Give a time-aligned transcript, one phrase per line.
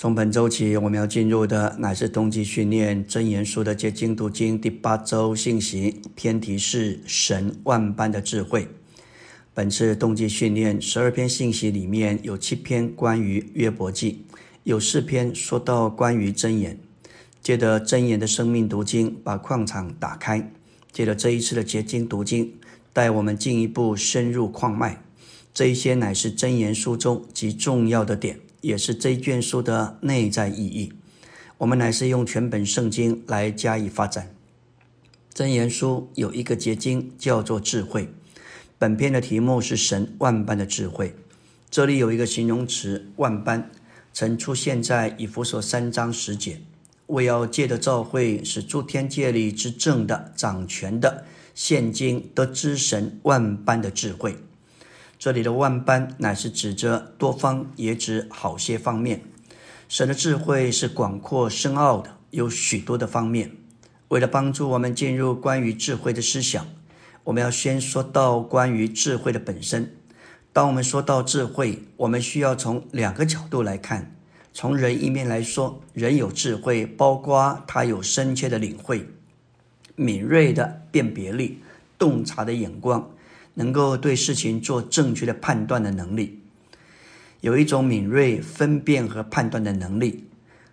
[0.00, 8.66] 从本周起，我们要进入的乃是冬季训练真言书的结晶读经第八周信息，偏题是神万般的智慧。
[9.52, 14.24] 本次冬季训练十二篇信息里面有七篇关于约伯记，
[14.64, 16.78] 有四篇说到关于真言。
[17.42, 20.50] 借着真言的生命读经，把矿场打开。
[20.90, 22.54] 借着这一次的结晶读经，
[22.94, 25.02] 带我们进一步深入矿脉。
[25.52, 28.40] 这一些乃是真言书中极重要的点。
[28.60, 30.92] 也是这一卷书的内在意义。
[31.58, 34.34] 我们乃是用全本圣经来加以发展。
[35.32, 38.08] 真言书有一个结晶，叫做智慧。
[38.78, 41.14] 本篇的题目是神万般的智慧。
[41.70, 43.70] 这里有一个形容词“万般”，
[44.12, 46.60] 曾出现在以弗所三章十节。
[47.06, 51.24] 为要借的召会，使诸天界里之正的、掌权的，
[51.54, 54.36] 现今得知神万般的智慧。
[55.20, 59.20] 这里的万般乃是指着多方，也指好些方面。
[59.86, 63.50] 神的智慧是广阔深奥的，有许多的方面。
[64.08, 66.66] 为了帮助我们进入关于智慧的思想，
[67.24, 69.94] 我们要先说到关于智慧的本身。
[70.54, 74.16] 当我们说到智慧，我们需要从两个角度来看。
[74.54, 79.06] 从人一面来说，人有智慧，包括他有深切的领会、
[79.96, 81.60] 敏锐的辨别力、
[81.98, 83.10] 洞察的眼光。
[83.54, 86.40] 能够对事情做正确的判断的能力，
[87.40, 90.24] 有一种敏锐分辨和判断的能力，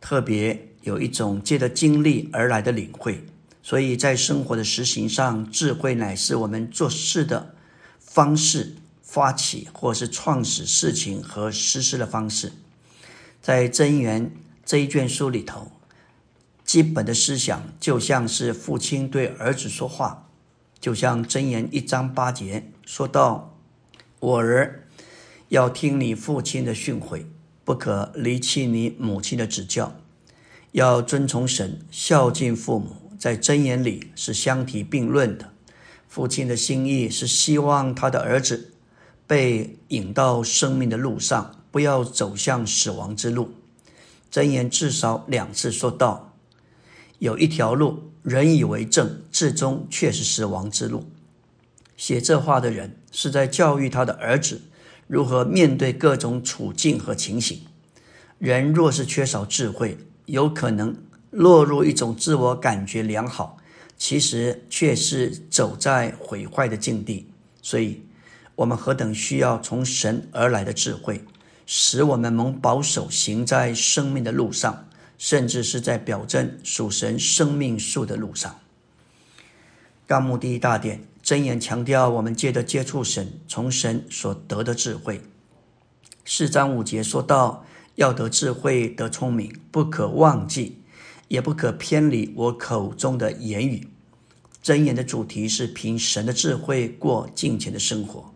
[0.00, 3.24] 特别有一种借着经历而来的领会。
[3.62, 7.54] 所以在生活的实行上，智慧乃是我们做事的
[7.98, 12.52] 方式、发起或是创始事情和实施的方式。
[13.42, 14.30] 在真言
[14.64, 15.70] 这一卷书里头，
[16.64, 20.27] 基本的思想就像是父亲对儿子说话。
[20.80, 23.58] 就像箴言一章八节说道
[24.20, 24.84] ：“我儿，
[25.48, 27.24] 要听你父亲的训诲，
[27.64, 29.96] 不可离弃你母亲的指教，
[30.72, 35.50] 要遵从神，孝敬父母。”在箴言里是相提并论的。
[36.06, 38.72] 父亲的心意是希望他的儿子
[39.26, 43.52] 被引到生命的路上，不要走向死亡之路。
[44.30, 46.32] 箴言至少两次说道，
[47.18, 48.04] 有一条路。
[48.28, 51.10] 人以为正，至终却是死亡之路。
[51.96, 54.60] 写这话的人是在教育他的儿子
[55.06, 57.62] 如何面对各种处境和情形。
[58.38, 59.96] 人若是缺少智慧，
[60.26, 60.94] 有可能
[61.30, 63.56] 落入一种自我感觉良好，
[63.96, 67.30] 其实却是走在毁坏的境地。
[67.62, 68.02] 所以，
[68.56, 71.24] 我们何等需要从神而来的智慧，
[71.66, 74.87] 使我们蒙保守，行在生命的路上。
[75.18, 78.58] 甚至是在表征属神生命树的路上。
[80.06, 85.20] 纲目第一大点真言强调，我们借着接触神，从神所得的智慧。
[86.24, 90.78] 四章五节说到，要得智慧，得聪明，不可忘记，
[91.28, 93.88] 也不可偏离我口中的言语。
[94.62, 98.32] 真言的主题是凭神的智慧过敬虔的生活。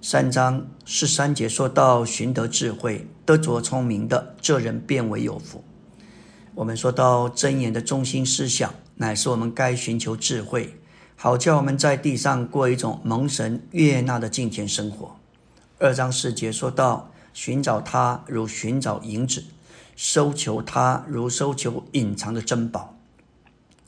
[0.00, 5.64] 三章十三节说到，寻得智慧，得着聪明的，这人变为有福。
[6.56, 10.74] 我们说到真言的中心思想，乃是我们该寻求智慧，
[11.14, 15.16] 好叫我们在地上过一种蒙神悦纳的敬虔生活。
[15.78, 19.44] 二章四节说到，寻找他如寻找银子，
[19.96, 22.96] 搜求他如搜求隐藏的珍宝。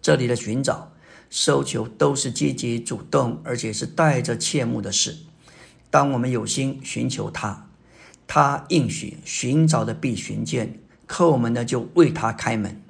[0.02, 0.92] 这里的寻找、
[1.30, 5.16] 搜求都是积极主动，而且是带着切慕的事。
[5.88, 7.66] 当我们有心寻求他，
[8.26, 10.78] 他应许寻找的必寻见。
[11.08, 12.82] 叩门的就为他开门，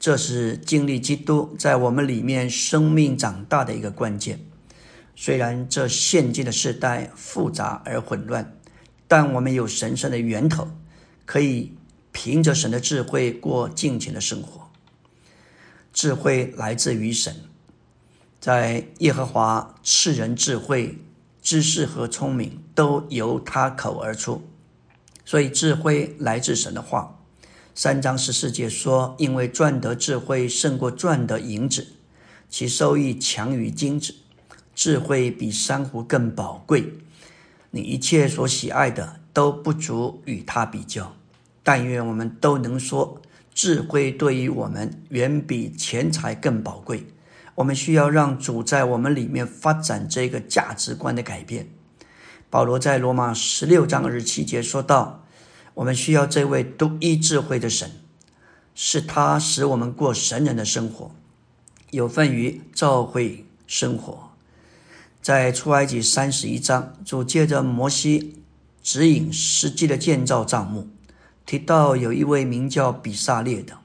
[0.00, 4.40] 这是经历基督在我们里面生命长大的一个关键。
[5.14, 8.56] 虽然这现今的时代复杂而混乱，
[9.06, 10.68] 但我们有神圣的源头，
[11.24, 11.72] 可以
[12.10, 14.68] 凭着神的智慧过敬虔的生活。
[15.92, 17.36] 智慧来自于神，
[18.40, 20.98] 在耶和华赐人智慧、
[21.42, 24.42] 知识和聪明，都由他口而出，
[25.24, 27.18] 所以智慧来自神的话。
[27.74, 31.86] 三章十四节说：“因为赚得智慧胜过赚得银子，
[32.50, 34.14] 其收益强于金子。
[34.74, 36.92] 智慧比珊瑚更宝贵，
[37.70, 41.16] 你一切所喜爱的都不足与它比较。
[41.62, 43.22] 但愿我们都能说，
[43.54, 47.06] 智慧对于我们远比钱财更宝贵。
[47.54, 51.70] 我们需要让主在我们里面发展这个价值观的改变。”
[52.50, 55.21] 保罗在罗马十六章二十七节说道。
[55.74, 57.90] 我们需要这位独一智慧的神，
[58.74, 61.10] 是他使我们过神人的生活，
[61.90, 64.30] 有份于教会生活。
[65.22, 68.42] 在出埃及三十一章，主借着摩西
[68.82, 70.88] 指引实际的建造帐幕，
[71.46, 73.78] 提到有一位名叫比萨列的。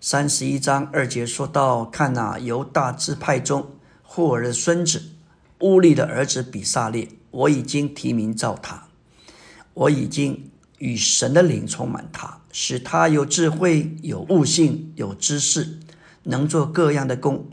[0.00, 3.70] 三十一章二节说到：“看哪，犹大支派中
[4.02, 5.02] 霍尔的孙子
[5.60, 8.88] 乌利的儿子比萨列，我已经提名召他，
[9.72, 10.50] 我已经
[10.84, 15.78] 与神的灵充满他，使他有智慧、有悟性、有知识，
[16.24, 17.48] 能做各样的工。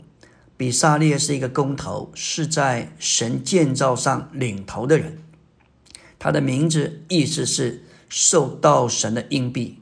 [0.58, 5.16] 比萨列是一个工头，是在神建造上领头的人。
[6.18, 9.78] 他的名字意思是受到神的荫庇。”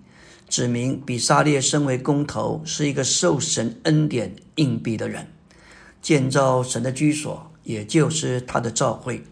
[0.48, 5.26] 指明比萨列身为工头，是一个受神恩典硬币的人，
[6.00, 9.24] 建造神的居所，也就是他的召会，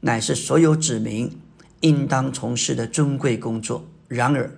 [0.00, 1.38] 乃是所有指明
[1.86, 3.88] 应当从事的尊贵工作。
[4.08, 4.50] 然而，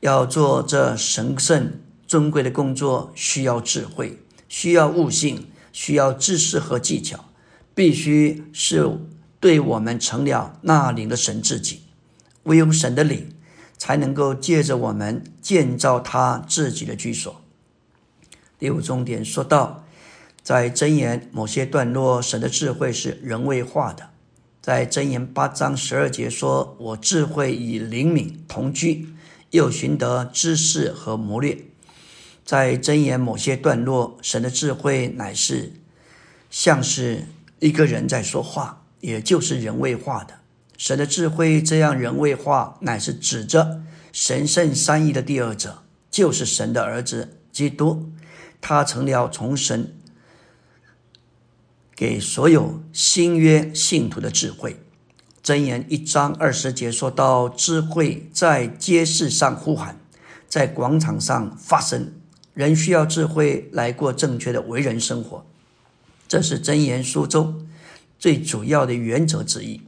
[0.00, 7.24] 要做这神圣尊贵的工作，需要智慧，需要悟性，需要知识和技巧，
[7.74, 8.98] 必须是
[9.40, 11.82] 对我们成了那灵的神自己，
[12.44, 13.32] 唯有神的灵。
[13.78, 17.42] 才能够借着我们建造他自己的居所。
[18.58, 19.84] 第五重点说到，
[20.42, 24.08] 在箴言某些段落，神的智慧是人为化的。
[24.66, 29.06] 在箴言八章十二节说：“我智慧与灵敏同居，
[29.52, 31.56] 又寻得知识和谋略。”
[32.44, 35.74] 在箴言某些段落，神的智慧乃是
[36.50, 37.26] 像是
[37.60, 40.34] 一个人在说话，也就是人为化的。
[40.76, 48.10] 神的智慧这样人为化，乃是指着神圣三义的第二者，就是神的儿子基督。
[48.60, 49.94] 他成了从神
[51.96, 54.76] 给所有新约信徒的智慧。
[55.42, 59.98] 箴言一章二十节说到：智慧在街市上呼喊，
[60.46, 62.12] 在广场上发声。
[62.52, 65.46] 人需要智慧来过正确的为人生活，
[66.28, 67.66] 这是箴言书中
[68.18, 69.80] 最主要的原则之一。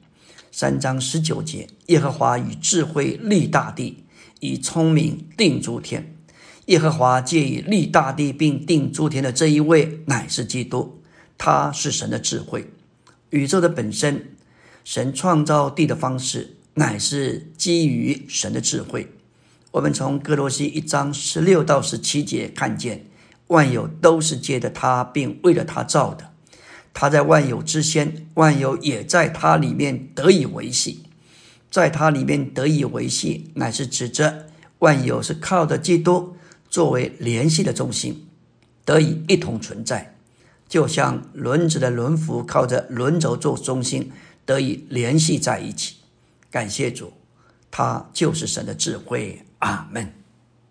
[0.50, 4.04] 三章十九节，耶和华以智慧立大地，
[4.40, 6.14] 以聪明定诸天。
[6.66, 10.97] 耶和华借以立大地并定诸天的这一位，乃是基督，
[11.38, 12.70] 他是神的智慧。
[13.30, 14.34] 宇宙的本身，
[14.84, 19.12] 神创造地的方式，乃是基于神的智慧。
[19.70, 23.06] 我们从哥罗西一章十六到十七节看见，
[23.48, 26.32] 万有都是借着他，并为了他造的。
[26.94, 31.04] 他在万有之先，万有也在他里面得以维系，
[31.70, 34.46] 在他里面得以维系，乃是指着
[34.78, 36.36] 万有是靠着基督
[36.68, 38.26] 作为联系的中心，
[38.84, 40.16] 得以一同存在，
[40.68, 44.12] 就像轮子的轮辐靠着轮轴做中心，
[44.44, 45.96] 得以联系在一起。
[46.50, 47.12] 感谢主，
[47.70, 49.44] 他就是神的智慧。
[49.60, 50.17] 阿门。